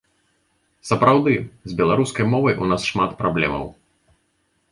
[0.89, 1.33] Сапраўды,
[1.73, 3.65] з беларускай мовай у нас шмат праблемаў.